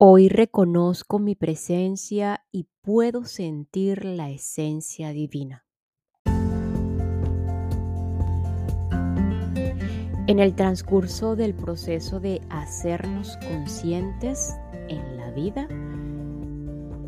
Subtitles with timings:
[0.00, 5.66] Hoy reconozco mi presencia y puedo sentir la esencia divina.
[10.28, 14.56] En el transcurso del proceso de hacernos conscientes
[14.86, 15.66] en la vida,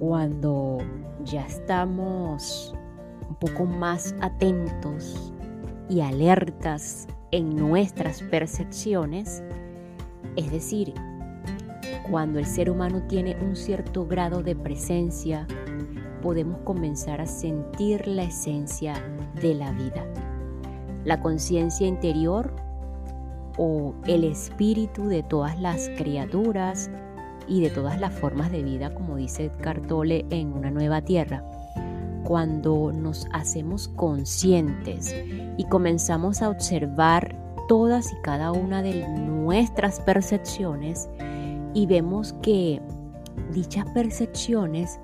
[0.01, 0.79] cuando
[1.23, 2.75] ya estamos
[3.29, 5.33] un poco más atentos
[5.89, 9.45] y alertas en nuestras percepciones,
[10.35, 10.93] es decir,
[12.11, 15.47] cuando el ser humano tiene un cierto grado de presencia,
[16.23, 18.95] podemos comenzar a sentir la esencia
[19.41, 20.05] de la vida.
[21.05, 22.53] La conciencia interior
[23.57, 26.91] o el espíritu de todas las criaturas
[27.47, 31.45] y de todas las formas de vida, como dice Cartole en Una Nueva Tierra.
[32.25, 35.15] Cuando nos hacemos conscientes
[35.57, 37.37] y comenzamos a observar
[37.69, 41.09] todas y cada una de nuestras percepciones,
[41.75, 42.81] y vemos que
[43.53, 44.99] dichas percepciones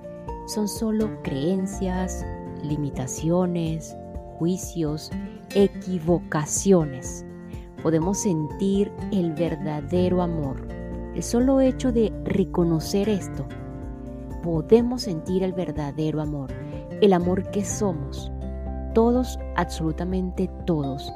[0.46, 2.24] son solo creencias,
[2.62, 3.96] limitaciones,
[4.38, 5.10] juicios,
[5.54, 7.24] equivocaciones.
[7.82, 10.66] Podemos sentir el verdadero amor.
[11.14, 13.46] El solo hecho de reconocer esto,
[14.42, 16.50] podemos sentir el verdadero amor,
[17.00, 18.30] el amor que somos,
[18.94, 21.12] todos, absolutamente todos.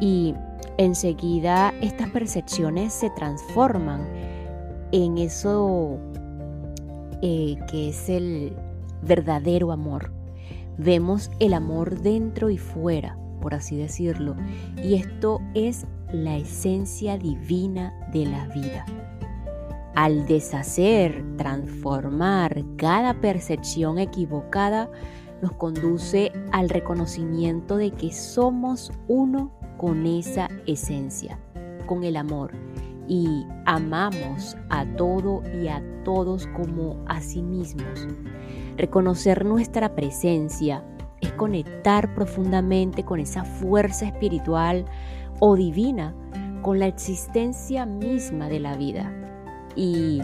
[0.00, 0.34] Y
[0.78, 4.06] enseguida estas percepciones se transforman
[4.92, 5.98] en eso
[7.22, 8.52] eh, que es el
[9.02, 10.12] verdadero amor.
[10.78, 14.36] Vemos el amor dentro y fuera, por así decirlo,
[14.82, 18.84] y esto es la esencia divina de la vida.
[19.94, 24.90] Al deshacer, transformar cada percepción equivocada,
[25.40, 31.38] nos conduce al reconocimiento de que somos uno con esa esencia,
[31.86, 32.65] con el amor
[33.08, 38.06] y amamos a todo y a todos como a sí mismos.
[38.76, 40.84] Reconocer nuestra presencia
[41.20, 44.84] es conectar profundamente con esa fuerza espiritual
[45.40, 46.14] o divina,
[46.62, 49.12] con la existencia misma de la vida.
[49.76, 50.20] Y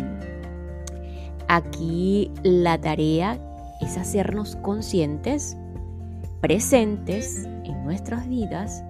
[1.49, 3.39] aquí la tarea
[3.81, 5.57] es hacernos conscientes,
[6.41, 8.85] presentes en nuestras vidas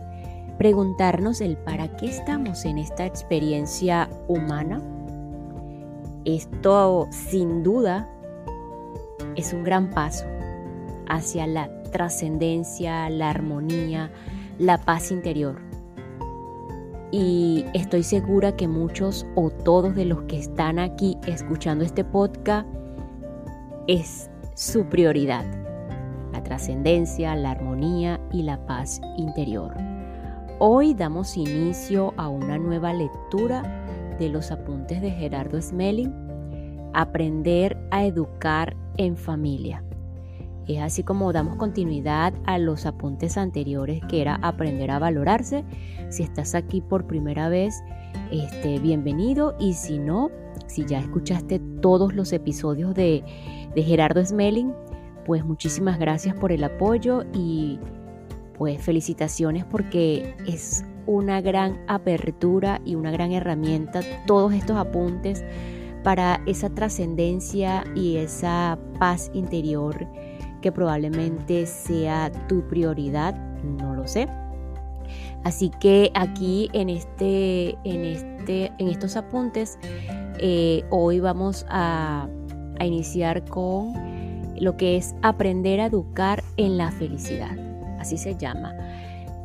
[0.63, 4.81] preguntarnos el para qué estamos en esta experiencia humana.
[6.25, 8.09] Esto sin duda
[9.35, 10.25] es un gran paso
[11.09, 14.13] hacia la trascendencia, la armonía,
[14.61, 15.61] la paz interior.
[17.11, 22.69] Y estoy segura que muchos o todos de los que están aquí escuchando este podcast
[23.89, 25.45] es su prioridad.
[26.33, 29.92] La trascendencia, la armonía y la paz interior.
[30.65, 33.85] Hoy damos inicio a una nueva lectura
[34.21, 36.15] de los apuntes de Gerardo Smelling,
[36.95, 39.83] Aprender a educar en familia.
[40.69, 45.65] Es así como damos continuidad a los apuntes anteriores que era aprender a valorarse.
[46.11, 47.83] Si estás aquí por primera vez,
[48.31, 50.31] este, bienvenido y si no,
[50.69, 53.25] si ya escuchaste todos los episodios de,
[53.75, 54.73] de Gerardo Smelling,
[55.27, 57.81] pues muchísimas gracias por el apoyo y
[58.57, 65.45] pues felicitaciones porque es una gran apertura y una gran herramienta todos estos apuntes
[66.03, 70.07] para esa trascendencia y esa paz interior
[70.61, 74.29] que probablemente sea tu prioridad, no lo sé.
[75.45, 79.79] Así que aquí en este, en este, en estos apuntes,
[80.39, 82.29] eh, hoy vamos a,
[82.79, 83.93] a iniciar con
[84.61, 87.72] lo que es aprender a educar en la felicidad
[88.03, 88.75] así se llama.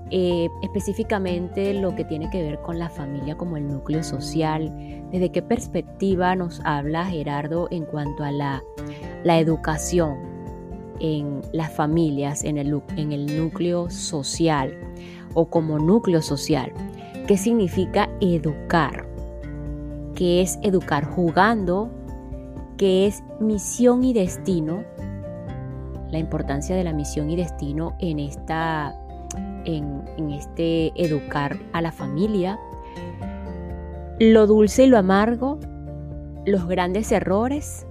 [0.09, 4.71] Eh, específicamente lo que tiene que ver con la familia como el núcleo social.
[5.11, 8.61] ¿Desde qué perspectiva nos habla Gerardo en cuanto a la,
[9.25, 10.15] educación
[10.99, 14.73] en las familias, en el, en el núcleo social
[15.33, 16.71] o como núcleo social?
[17.27, 19.05] ¿Qué significa educar?
[20.15, 21.89] ¿Qué es educar jugando?
[22.77, 24.85] ¿Qué es misión y destino?
[26.11, 28.95] La importancia de la misión y destino en, esta,
[29.65, 32.59] en, este educar a la familia,
[34.19, 35.59] lo dulce y lo amargo,
[36.45, 37.85] los grandes errores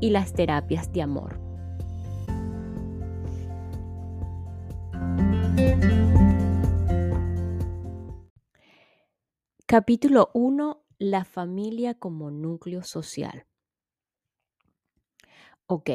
[0.00, 1.40] y las terapias de amor.
[9.66, 10.84] Capítulo 1.
[10.98, 13.46] La familia como núcleo social.
[15.66, 15.90] Ok,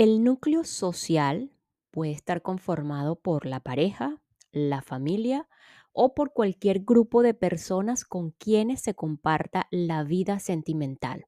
[0.00, 1.50] el núcleo social
[1.90, 5.46] puede estar conformado por la pareja, la familia
[5.92, 11.26] o por cualquier grupo de personas con quienes se comparta la vida sentimental.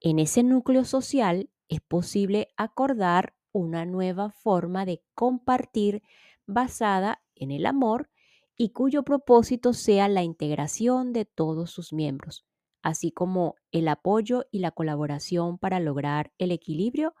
[0.00, 6.02] En ese núcleo social es posible acordar una nueva forma de compartir
[6.46, 8.08] basada en el amor
[8.56, 12.46] y cuyo propósito sea la integración de todos sus miembros,
[12.80, 17.14] así como el apoyo y la colaboración para lograr el equilibrio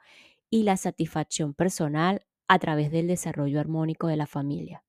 [0.52, 4.84] y la satisfacción personal a través del desarrollo armónico de la familia.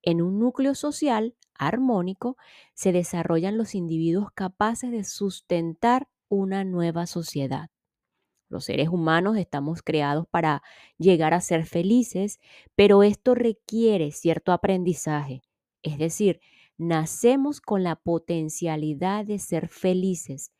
[0.00, 2.36] En un núcleo social armónico
[2.72, 7.68] se desarrollan los individuos capaces de sustentar una nueva sociedad.
[8.48, 10.62] Los seres humanos estamos creados para
[10.98, 12.38] llegar a ser felices,
[12.76, 15.42] pero esto requiere cierto aprendizaje.
[15.82, 16.40] Es decir,
[16.78, 20.52] nacemos con la potencialidad de ser felices,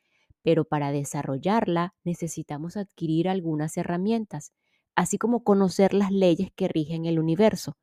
[0.47, 4.53] pero para desarrollarla necesitamos adquirir algunas herramientas,
[4.95, 7.75] así como conocer las leyes que rigen el universo.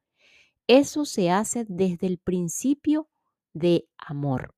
[0.66, 3.10] Eso se hace desde el principio
[3.52, 4.54] de amor.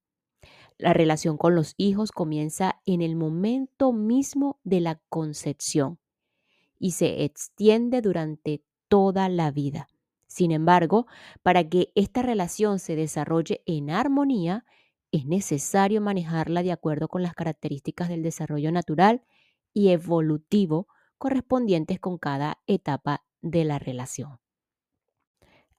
[0.79, 5.99] La relación con los hijos comienza en el momento mismo de la concepción
[6.79, 9.89] y se extiende durante toda la vida.
[10.29, 11.09] Sin embargo,
[11.43, 14.65] para que esta relación se desarrolle en armonía,
[15.17, 19.23] es necesario manejarla de acuerdo con las características del desarrollo natural
[19.73, 24.39] y evolutivo correspondientes con cada etapa de la relación.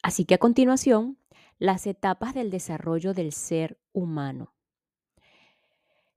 [0.02, 1.18] Así que a continuación,
[1.60, 4.54] las etapas del desarrollo del ser humano.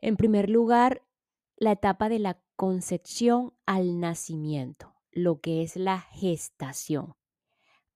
[0.01, 1.03] En primer lugar,
[1.57, 7.15] la etapa de la concepción al nacimiento, lo que es la gestación.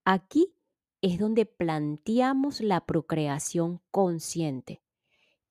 [0.05, 0.55] Aquí
[1.01, 4.84] es donde planteamos la procreación consciente.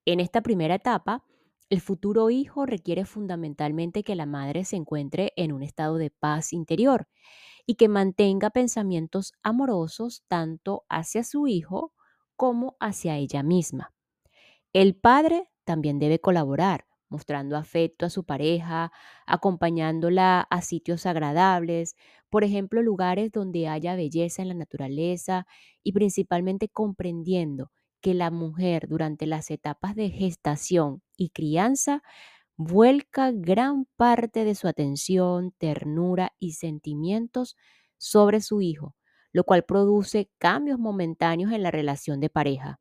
[0.05, 1.23] En esta primera etapa,
[1.69, 6.53] el futuro hijo requiere fundamentalmente que la madre se encuentre en un estado de paz
[6.53, 7.07] interior
[7.65, 11.93] y que mantenga pensamientos amorosos tanto hacia su hijo
[12.35, 13.93] como hacia ella misma.
[14.73, 18.91] El padre también debe colaborar, mostrando afecto a su pareja,
[19.27, 21.95] acompañándola a sitios agradables,
[22.29, 25.47] por ejemplo, lugares donde haya belleza en la naturaleza
[25.83, 27.71] y principalmente comprendiendo
[28.03, 32.03] que la mujer durante las etapas de gestación y crianza
[32.57, 37.55] vuelca gran parte de su atención, ternura y sentimientos
[37.97, 38.95] sobre su hijo,
[39.31, 42.79] lo cual produce cambios momentáneos en la relación de pareja.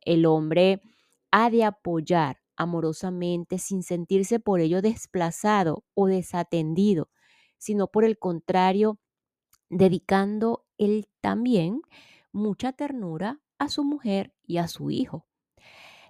[0.00, 0.82] El hombre
[1.30, 7.10] ha de apoyar amorosamente sin sentirse por ello desplazado o desatendido,
[7.58, 9.00] sino por el contrario,
[9.70, 11.82] dedicando él también
[12.32, 15.26] mucha ternura a su mujer y a su hijo.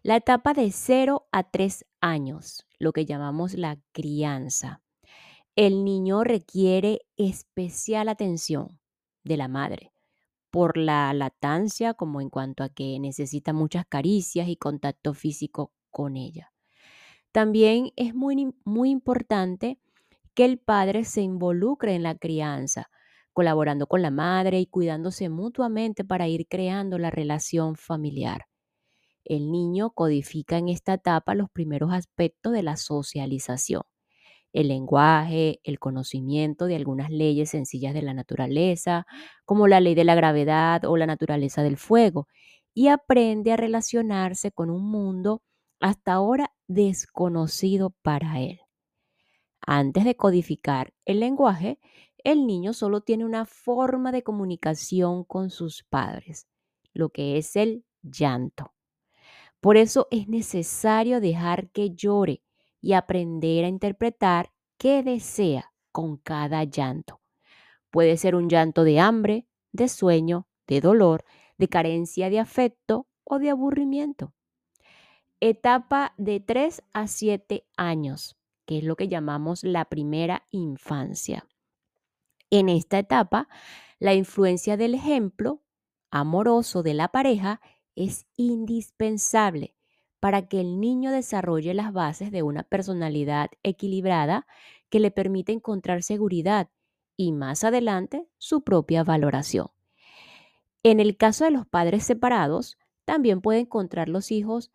[0.03, 4.83] La etapa de 0 a 3 años, lo que llamamos la crianza.
[5.57, 8.81] El niño requiere especial atención
[9.23, 9.93] de la madre
[10.51, 16.17] por la lactancia, como en cuanto a que necesita muchas caricias y contacto físico con
[16.17, 16.53] ella.
[17.33, 19.81] También es muy, muy importante
[20.35, 22.89] que el padre se involucre en la crianza,
[23.35, 28.47] colaborando con la madre y cuidándose mutuamente para ir creando la relación familiar.
[29.25, 33.83] El niño codifica en esta etapa los primeros aspectos de la socialización
[34.53, 39.07] el lenguaje, el conocimiento de algunas leyes sencillas de la naturaleza,
[39.45, 42.29] como la ley de la gravedad o la naturaleza del fuego,
[42.75, 45.43] y aprende a relacionarse con un mundo
[45.81, 48.61] hasta ahora desconocido para él.
[49.67, 51.79] Antes de codificar el lenguaje,
[52.25, 56.49] el niño solo tiene una forma de comunicación con sus padres,
[56.95, 58.73] lo que es el llanto.
[59.61, 62.43] Por eso es necesario dejar que llore
[62.81, 67.21] y aprender a interpretar qué desea con cada llanto.
[67.91, 71.25] Puede ser un llanto de hambre, de sueño, de dolor,
[71.57, 74.33] de carencia de afecto o de aburrimiento.
[75.41, 81.47] Etapa de 3 a 7 años, que es lo que llamamos la primera infancia.
[82.55, 83.49] En esta etapa,
[83.99, 85.65] la influencia del ejemplo
[86.13, 87.61] amoroso de la pareja
[87.97, 89.75] es indispensable
[90.21, 94.47] para que el niño desarrolle las bases de una personalidad equilibrada
[94.89, 96.71] que le permite encontrar seguridad
[97.17, 99.73] y más adelante su propia valoración.
[100.85, 104.71] En el caso de los padres separados, también pueden encontrar los hijos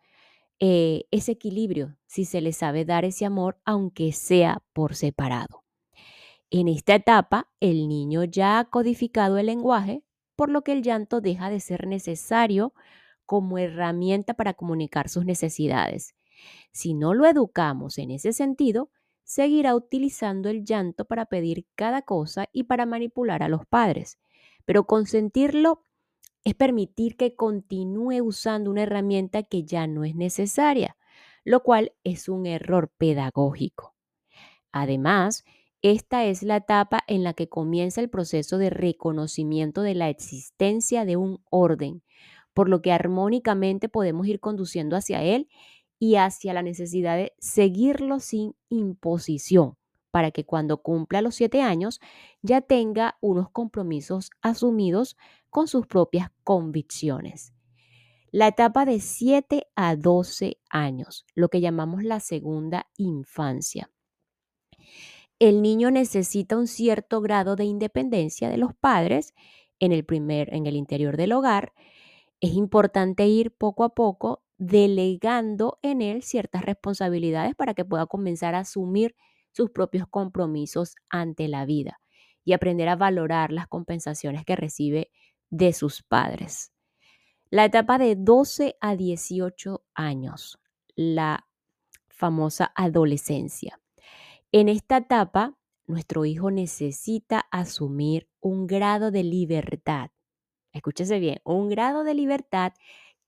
[0.58, 5.64] eh, ese equilibrio si se les sabe dar ese amor, aunque sea por separado.
[6.50, 10.02] En esta etapa, el niño ya ha codificado el lenguaje,
[10.34, 12.74] por lo que el llanto deja de ser necesario
[13.24, 16.16] como herramienta para comunicar sus necesidades.
[16.72, 18.90] Si no lo educamos en ese sentido,
[19.22, 24.18] seguirá utilizando el llanto para pedir cada cosa y para manipular a los padres.
[24.64, 25.84] Pero consentirlo
[26.42, 30.96] es permitir que continúe usando una herramienta que ya no es necesaria,
[31.44, 33.94] lo cual es un error pedagógico.
[34.72, 35.44] Además,
[35.82, 41.06] esta es la etapa en la que comienza el proceso de reconocimiento de la existencia
[41.06, 42.02] de un orden,
[42.52, 45.48] por lo que armónicamente podemos ir conduciendo hacia él
[45.98, 49.78] y hacia la necesidad de seguirlo sin imposición,
[50.10, 52.00] para que cuando cumpla los siete años
[52.42, 55.16] ya tenga unos compromisos asumidos
[55.48, 57.54] con sus propias convicciones.
[58.32, 63.90] La etapa de 7 a 12 años, lo que llamamos la segunda infancia
[65.40, 69.34] el niño necesita un cierto grado de independencia de los padres
[69.80, 71.72] en el primer en el interior del hogar.
[72.40, 78.54] Es importante ir poco a poco delegando en él ciertas responsabilidades para que pueda comenzar
[78.54, 79.16] a asumir
[79.52, 82.00] sus propios compromisos ante la vida
[82.44, 85.10] y aprender a valorar las compensaciones que recibe
[85.48, 86.72] de sus padres.
[87.48, 90.60] La etapa de 12 a 18 años,
[90.94, 91.48] la
[92.08, 93.79] famosa adolescencia.
[94.52, 100.10] En esta etapa, nuestro hijo necesita asumir un grado de libertad.
[100.72, 102.72] Escúchese bien, un grado de libertad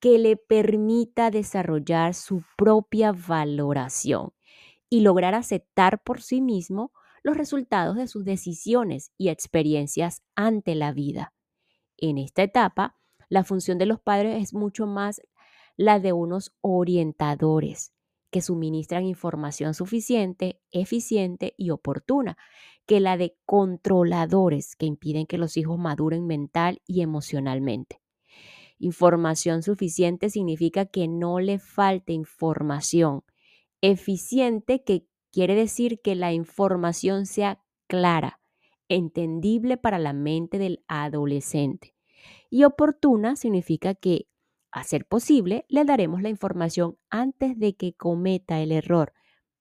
[0.01, 4.33] que le permita desarrollar su propia valoración
[4.89, 6.91] y lograr aceptar por sí mismo
[7.23, 11.33] los resultados de sus decisiones y experiencias ante la vida.
[11.95, 12.97] En esta etapa,
[13.29, 15.21] la función de los padres es mucho más
[15.77, 17.92] la de unos orientadores
[18.33, 22.35] que suministran información suficiente, eficiente y oportuna,
[22.87, 28.01] que la de controladores que impiden que los hijos maduren mental y emocionalmente.
[28.79, 33.23] Información suficiente significa que no le falte información.
[33.81, 38.41] Eficiente que quiere decir que la información sea clara,
[38.89, 41.93] entendible para la mente del adolescente.
[42.49, 44.25] Y oportuna significa que
[44.73, 49.13] a ser posible, le daremos la información antes de que cometa el error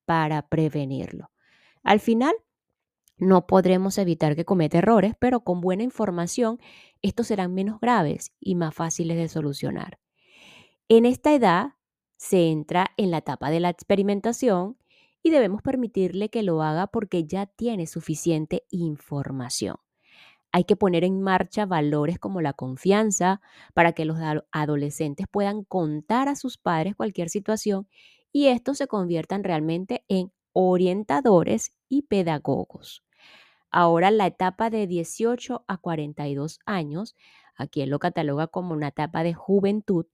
[0.07, 1.31] para prevenirlo.
[1.83, 2.35] Al final,
[3.19, 6.59] no podremos evitar que cometa errores, pero con buena información
[7.03, 10.01] estos serán menos graves y más fáciles de solucionar.
[10.89, 11.75] En esta edad
[12.17, 14.79] se entra en la etapa de la experimentación
[15.23, 19.77] y debemos permitirle que lo haga porque ya tiene suficiente información.
[20.53, 23.41] Hay que poner en marcha valores como la confianza
[23.73, 24.19] para que los
[24.53, 27.89] adolescentes puedan contar a sus padres cualquier situación
[28.33, 33.03] y estos se conviertan realmente en orientadores y pedagogos.
[33.71, 37.17] Ahora la etapa de 18 a 42 años,
[37.57, 40.07] aquí él lo cataloga como una etapa de juventud.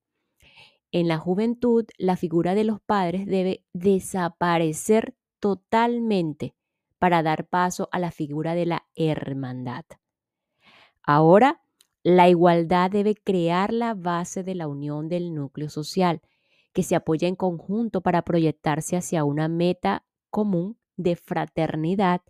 [0.91, 6.55] En la juventud, la figura de los padres debe desaparecer totalmente
[6.97, 9.83] para dar paso a la figura de la hermandad.
[11.11, 11.59] Ahora,
[12.03, 16.21] la igualdad debe crear la base de la unión del núcleo social,
[16.71, 22.21] que se apoya en conjunto para proyectarse hacia una meta común de fraternidad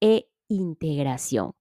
[0.00, 1.56] e integración.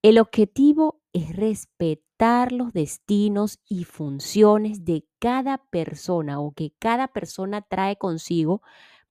[0.00, 7.60] El objetivo es respetar los destinos y funciones de cada persona o que cada persona
[7.60, 8.62] trae consigo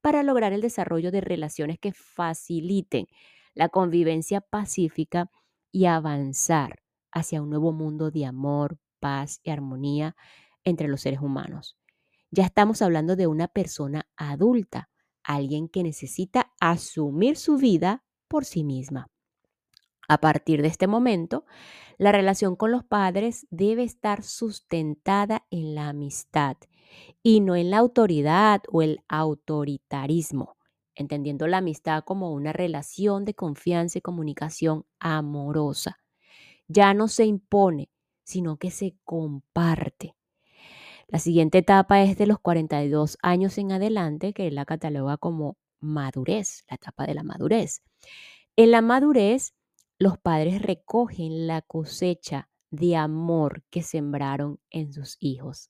[0.02, 3.06] para lograr el desarrollo de relaciones que faciliten
[3.54, 5.30] la convivencia pacífica
[5.74, 10.16] y avanzar hacia un nuevo mundo de amor, paz y armonía
[10.64, 11.78] entre los seres humanos.
[12.32, 14.90] Ya estamos hablando de una persona adulta,
[15.24, 19.10] alguien que necesita asumir su vida por sí misma.
[20.08, 21.46] A partir de este momento,
[21.98, 26.58] la relación con los padres debe estar sustentada en la amistad
[27.24, 30.56] y no en la autoridad o el autoritarismo
[30.96, 36.00] entendiendo la amistad como una relación de confianza y comunicación amorosa.
[36.68, 37.90] Ya no se impone,
[38.24, 40.16] sino que se comparte.
[41.08, 46.64] La siguiente etapa es de los 42 años en adelante, que la cataloga como madurez,
[46.70, 47.84] la etapa de la madurez.
[48.56, 49.54] En la madurez,
[50.00, 55.70] los padres recogen la cosecha de amor que sembraron en sus hijos.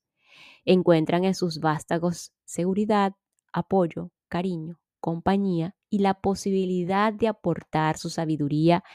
[0.65, 3.13] Encuentran en sus vástagos seguridad,
[3.51, 8.85] apoyo, cariño, compañía y la posibilidad de aportar su sabiduría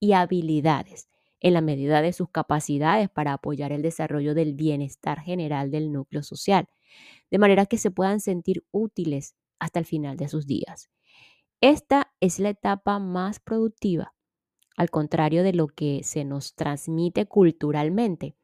[0.00, 5.70] y habilidades en la medida de sus capacidades para apoyar el desarrollo del bienestar general
[5.70, 6.70] del núcleo social,
[7.30, 10.88] de manera que se puedan sentir útiles hasta el final de sus días.
[11.60, 14.14] Esta es la etapa más productiva
[14.80, 18.34] al contrario de lo que se nos transmite culturalmente,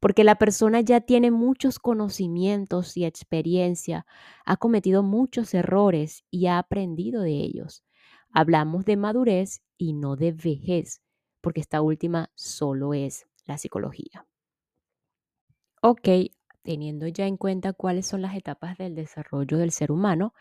[0.00, 4.06] porque la persona ya tiene muchos conocimientos y experiencia,
[4.46, 7.84] ha cometido muchos errores y ha aprendido de ellos.
[8.30, 11.02] Hablamos de madurez y no de vejez,
[11.42, 14.26] porque esta última solo es la psicología.
[15.82, 16.08] Ok,
[16.62, 20.34] teniendo ya en cuenta cuáles son las etapas del desarrollo del ser humano,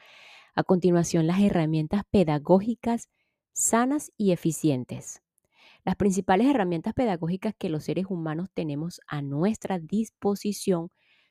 [0.56, 3.10] A continuación, las herramientas pedagógicas
[3.54, 5.22] sanas y eficientes.
[5.84, 10.90] Las principales herramientas pedagógicas que los seres humanos tenemos a nuestra disposición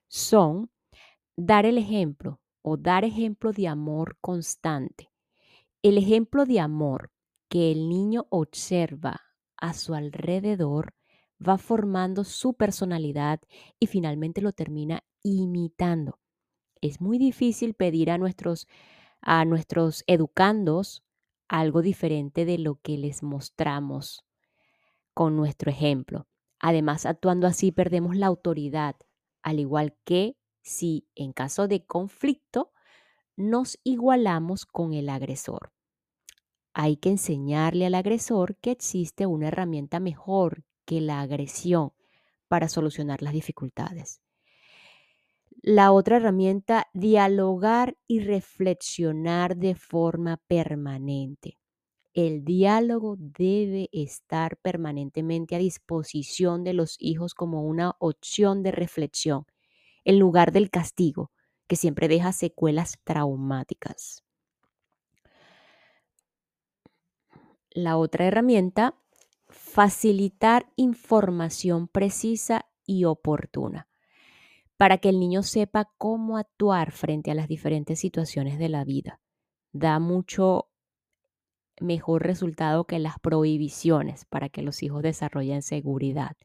[0.08, 0.70] son
[1.36, 5.10] dar el ejemplo o dar ejemplo de amor constante.
[5.82, 7.10] El ejemplo de amor
[7.48, 9.20] que el niño observa
[9.56, 10.94] a su alrededor
[11.46, 13.40] va formando su personalidad
[13.78, 16.18] y finalmente lo termina imitando.
[16.80, 18.66] Es muy difícil pedir a nuestros,
[19.20, 21.04] a nuestros educandos
[21.48, 24.24] algo diferente de lo que les mostramos
[25.20, 26.26] con nuestro ejemplo.
[26.58, 28.96] Además, actuando así perdemos la autoridad,
[29.42, 32.72] al igual que si en caso de conflicto
[33.36, 35.74] nos igualamos con el agresor.
[36.72, 41.92] Hay que enseñarle al agresor que existe una herramienta mejor que la agresión
[42.48, 44.22] para solucionar las dificultades.
[45.60, 51.59] La otra herramienta, dialogar y reflexionar de forma permanente.
[52.12, 59.46] El diálogo debe estar permanentemente a disposición de los hijos como una opción de reflexión,
[60.04, 61.30] en lugar del castigo,
[61.68, 64.24] que siempre deja secuelas traumáticas.
[67.70, 68.96] La otra herramienta,
[69.48, 73.86] facilitar información precisa y oportuna
[74.80, 79.20] para que el niño sepa cómo actuar frente a las diferentes situaciones de la vida.
[79.72, 80.69] Da mucho
[81.80, 86.36] mejor resultado que las prohibiciones para que los hijos desarrollen seguridad.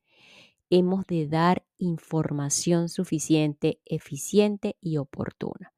[0.69, 5.73] Hemos de dar información suficiente, eficiente y oportuna.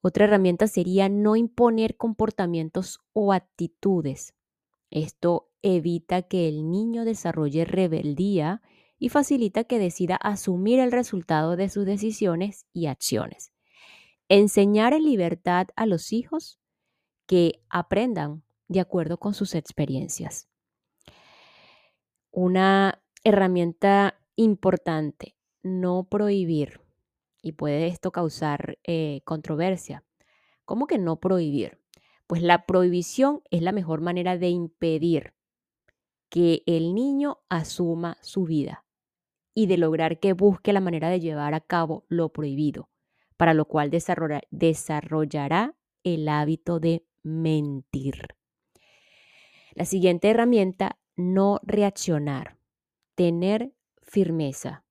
[0.00, 4.34] Otra herramienta sería no imponer comportamientos o actitudes.
[4.90, 8.60] Esto evita que el niño desarrolle rebeldía
[8.98, 13.52] y facilita que decida asumir el resultado de sus decisiones y acciones.
[14.28, 16.60] Enseñar en libertad a los hijos
[17.26, 20.48] que aprendan de acuerdo con sus experiencias.
[22.30, 26.80] Una herramienta importante, no prohibir.
[27.42, 30.02] Y puede esto causar eh, controversia.
[30.64, 31.78] ¿Cómo que no prohibir?
[32.26, 35.34] Pues la prohibición es la mejor manera de impedir
[36.30, 38.84] que el niño asuma su vida
[39.54, 42.88] y de lograr que busque la manera de llevar a cabo lo prohibido,
[43.36, 48.28] para lo cual desarrollará el hábito de mentir.
[49.74, 52.58] La siguiente herramienta, no reaccionar,
[53.16, 54.84] tener firmeza.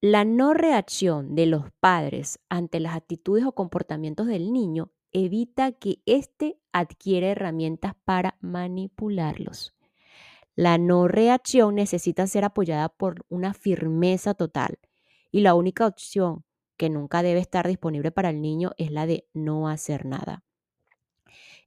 [0.00, 6.02] La no reacción de los padres ante las actitudes o comportamientos del niño evita que
[6.06, 9.74] éste adquiere herramientas para manipularlos.
[10.54, 14.78] La no reacción necesita ser apoyada por una firmeza total
[15.30, 16.44] y la única opción
[16.76, 20.42] que nunca debe estar disponible para el niño es la de no hacer nada.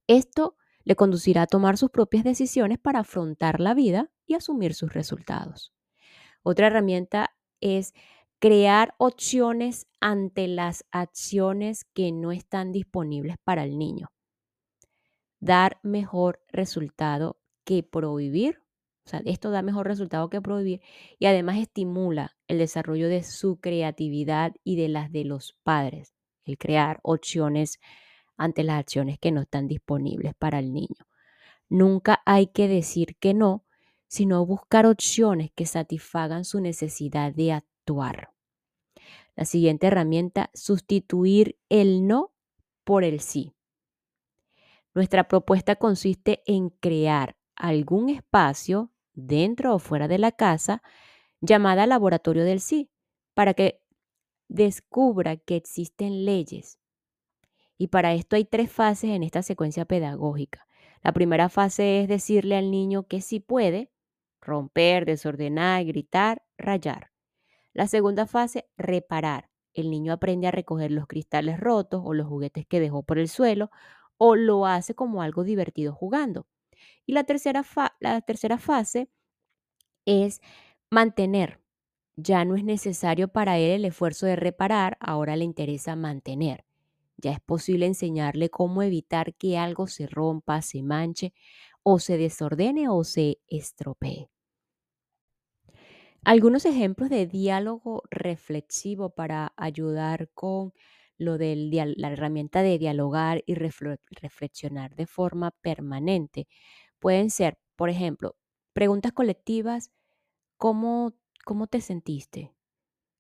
[0.08, 4.94] Esto le conducirá a tomar sus propias decisiones para afrontar la vida y asumir sus
[4.94, 5.74] resultados.
[6.44, 7.94] Otra herramienta es
[8.40, 14.12] crear opciones ante las acciones que no están disponibles para el niño.
[15.40, 18.62] Dar mejor resultado que prohibir.
[19.06, 20.82] O sea, esto da mejor resultado que prohibir
[21.18, 26.14] y además estimula el desarrollo de su creatividad y de las de los padres.
[26.44, 27.80] El crear opciones
[28.38, 31.08] ante las acciones que no están disponibles para el niño.
[31.70, 33.66] Nunca hay que decir que no,
[34.08, 38.30] sino buscar opciones que satisfagan su necesidad de actuar.
[39.36, 42.34] La siguiente herramienta, sustituir el no
[42.84, 43.54] por el sí.
[44.94, 50.82] Nuestra propuesta consiste en crear algún espacio dentro o fuera de la casa
[51.42, 52.90] llamada laboratorio del sí,
[53.34, 53.82] para que
[54.48, 56.80] descubra que existen leyes,
[57.78, 60.68] y para esto hay tres fases en esta secuencia pedagógica.
[61.02, 63.92] La primera fase es decirle al niño que sí puede
[64.42, 67.12] romper, desordenar, gritar, rayar.
[67.74, 69.50] La segunda fase, reparar.
[69.74, 73.28] El niño aprende a recoger los cristales rotos o los juguetes que dejó por el
[73.28, 73.70] suelo
[74.18, 76.48] o lo hace como algo divertido jugando.
[77.06, 77.66] Y la tercera,
[78.00, 79.10] la tercera fase
[80.06, 80.42] es
[80.90, 81.60] mantener.
[82.16, 86.64] Ya no es necesario para él el esfuerzo de reparar, ahora le interesa mantener.
[87.18, 91.34] Ya es posible enseñarle cómo evitar que algo se rompa, se manche
[91.84, 94.30] o se desordene o se estropee.
[96.24, 100.74] Algunos ejemplos de diálogo reflexivo para ayudar con
[101.18, 101.38] lo
[101.96, 106.48] la herramienta de dialogar y reflexionar de forma permanente
[107.00, 108.36] pueden ser, por ejemplo,
[108.74, 109.92] preguntas colectivas,
[110.58, 111.14] ¿cómo,
[111.46, 112.54] ¿cómo te sentiste?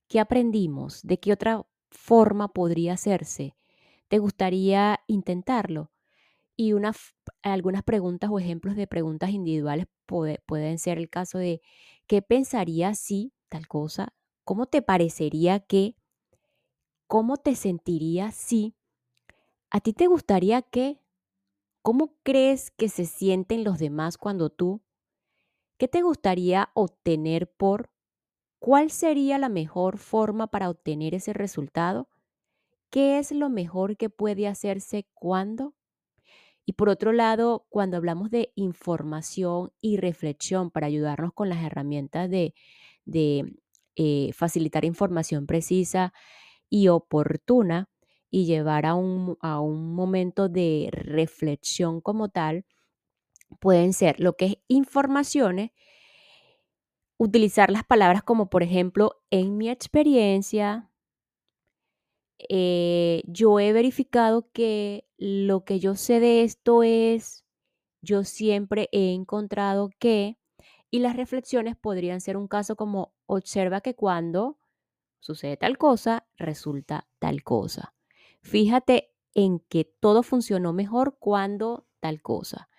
[0.09, 1.03] ¿Qué aprendimos?
[1.03, 3.55] ¿De qué otra forma podría hacerse?
[4.11, 5.91] ¿Te gustaría intentarlo?
[6.57, 6.73] Y
[7.43, 11.61] algunas preguntas o ejemplos de preguntas individuales pueden ser el caso de
[12.07, 14.13] ¿qué pensarías si tal cosa?
[14.45, 15.95] ¿Cómo te parecería que?
[17.07, 18.75] ¿Cómo te sentirías si?
[19.71, 21.01] ¿A ti te gustaría que?
[21.83, 24.81] ¿Cómo crees que se sienten los demás cuando tú?
[25.77, 27.91] ¿Qué te gustaría obtener por?
[28.59, 32.09] ¿Cuál sería la mejor forma para obtener ese resultado?
[32.95, 35.75] ¿Qué es lo mejor que puede hacerse cuando?
[36.65, 42.29] Y por otro lado, cuando hablamos de información y reflexión para ayudarnos con las herramientas
[42.29, 42.53] de,
[43.97, 46.13] eh, facilitar información precisa
[46.69, 47.89] y oportuna
[48.31, 52.63] y llevar a un, a un momento de reflexión como tal,
[53.59, 55.71] pueden ser lo que es informaciones,
[57.17, 60.89] utilizar las palabras como por ejemplo, en mi experiencia,
[62.49, 67.45] eh, yo he verificado que lo que yo sé de esto es,
[68.01, 70.37] yo siempre he encontrado que,
[70.91, 74.59] y las reflexiones podrían ser un caso como, observa que cuando
[75.19, 77.93] sucede tal cosa, resulta tal cosa.
[78.41, 82.69] Fíjate en que todo funcionó mejor cuando tal cosa.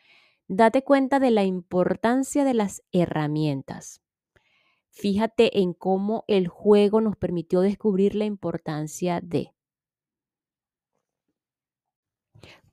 [0.49, 4.01] Date cuenta de la importancia de las herramientas.
[4.91, 9.56] Fíjate en cómo el juego nos permitió descubrir la importancia de.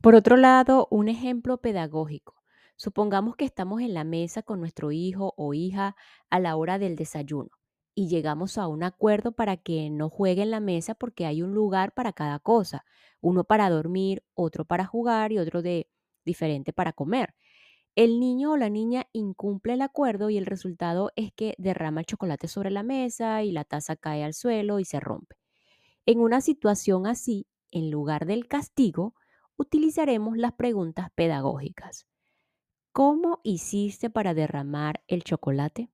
[0.03, 2.35] Por otro lado, un ejemplo pedagógico.
[2.75, 5.95] Supongamos que estamos en la mesa con nuestro hijo o hija
[6.29, 7.51] a la hora del desayuno
[7.95, 11.53] y llegamos a un acuerdo para que no juegue en la mesa porque hay un
[11.53, 12.83] lugar para cada cosa,
[13.21, 15.89] uno para dormir, otro para jugar y otro de
[16.25, 17.33] diferente para comer.
[17.95, 22.07] El niño o la niña incumple el acuerdo y el resultado es que derrama el
[22.07, 25.37] chocolate sobre la mesa y la taza cae al suelo y se rompe.
[26.05, 29.15] En una situación así, en lugar del castigo,
[29.57, 32.05] utilizaremos las preguntas pedagógicas.
[32.91, 35.89] ¿Cómo hiciste para derramar el chocolate?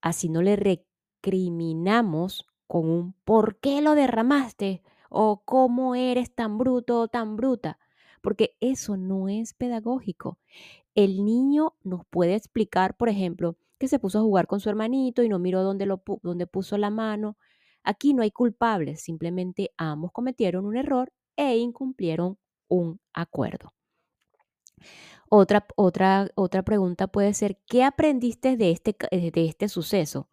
[0.00, 4.82] Así no le recriminamos con un ¿por qué lo derramaste?
[5.10, 7.78] o ¿cómo eres tan bruto o tan bruta?
[8.20, 10.38] porque eso no es pedagógico.
[10.94, 15.22] El niño nos puede explicar, por ejemplo, que se puso a jugar con su hermanito
[15.22, 17.38] y no miró dónde, puso la mano.
[17.84, 23.72] Aquí no hay culpables, simplemente ambos cometieron un error e incumplieron un acuerdo.
[25.30, 30.28] Otra, otra, otra pregunta puede ser, ¿qué aprendiste de este, de este suceso?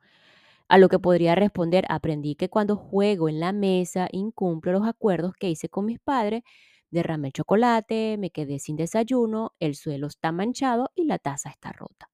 [0.69, 5.33] A lo que podría responder, aprendí que cuando juego en la mesa incumplo los acuerdos
[5.39, 6.43] que hice con mis padres
[6.91, 12.09] Derramé chocolate, me quedé sin desayuno, el suelo está manchado y la taza está rota.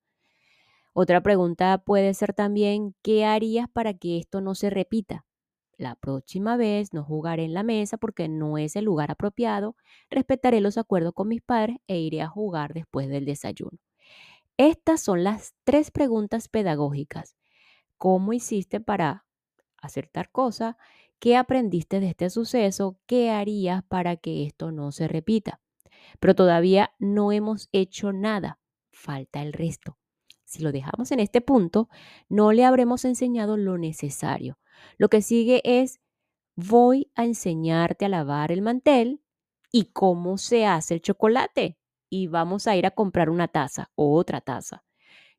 [0.93, 5.25] Otra pregunta puede ser también, ¿qué harías para que esto no se repita?
[5.81, 9.75] La próxima vez no jugaré en la mesa porque no es el lugar apropiado,
[10.11, 13.79] respetaré los acuerdos con mis padres e iré a jugar después del desayuno.
[14.57, 17.35] Estas son las tres preguntas pedagógicas.
[17.97, 19.25] ¿Cómo hiciste para
[19.81, 20.77] hacer tal cosa?
[21.17, 22.99] ¿Qué aprendiste de este suceso?
[23.07, 25.61] ¿Qué harías para que esto no se repita?
[26.19, 28.59] Pero todavía no hemos hecho nada.
[28.91, 29.97] Falta el resto.
[30.45, 31.89] Si lo dejamos en este punto,
[32.29, 34.59] no le habremos enseñado lo necesario.
[34.97, 35.99] Lo que sigue es,
[36.55, 39.21] voy a enseñarte a lavar el mantel
[39.71, 41.77] y cómo se hace el chocolate.
[42.09, 44.83] Y vamos a ir a comprar una taza o otra taza.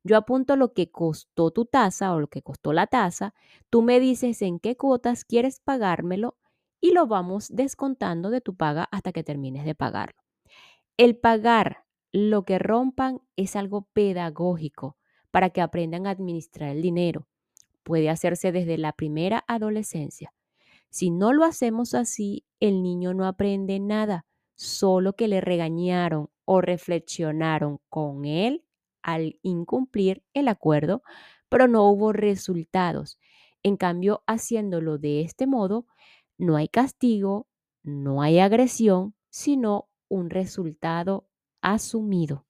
[0.05, 3.35] Yo apunto lo que costó tu tasa o lo que costó la tasa,
[3.71, 6.37] tú me dices en qué cuotas quieres pagármelo
[6.81, 10.21] y lo vamos descontando de tu paga hasta que termines de pagarlo.
[10.97, 14.97] El pagar lo que rompan es algo pedagógico
[15.31, 17.27] para que aprendan a administrar el dinero.
[17.83, 20.33] Puede hacerse desde la primera adolescencia.
[20.91, 26.61] Si no lo hacemos así, el niño no aprende nada, solo que le regañaron o
[26.61, 28.65] reflexionaron con él
[29.03, 31.03] al incumplir el acuerdo,
[31.49, 33.19] pero no hubo resultados.
[33.63, 35.87] En cambio, haciéndolo de este modo,
[36.39, 37.49] no hay castigo,
[37.83, 41.29] no hay agresión, sino un resultado
[41.63, 42.47] asumido.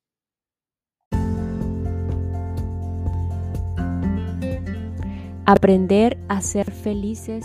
[5.45, 7.45] Aprender a ser felices,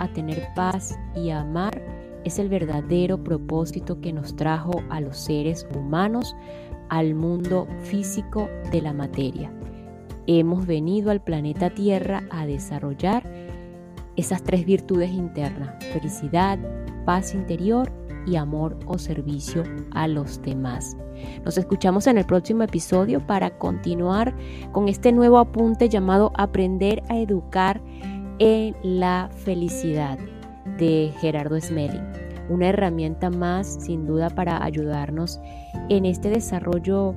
[0.00, 1.80] a tener paz y a amar
[2.24, 6.34] es el verdadero propósito que nos trajo a los seres humanos
[6.88, 9.52] al mundo físico de la materia.
[10.26, 13.22] Hemos venido al planeta Tierra a desarrollar
[14.16, 16.58] esas tres virtudes internas, felicidad,
[17.04, 17.92] paz interior
[18.26, 19.62] y amor o servicio
[19.92, 20.96] a los demás.
[21.44, 24.34] Nos escuchamos en el próximo episodio para continuar
[24.72, 27.80] con este nuevo apunte llamado Aprender a Educar
[28.38, 30.18] en la Felicidad
[30.78, 32.04] de Gerardo Smelling.
[32.48, 35.40] Una herramienta más sin duda para ayudarnos
[35.88, 37.14] en este desarrollo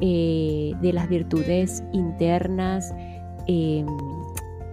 [0.00, 2.94] eh, de las virtudes internas.
[3.46, 3.84] Eh,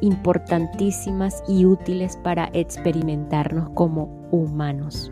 [0.01, 5.11] importantísimas y útiles para experimentarnos como humanos.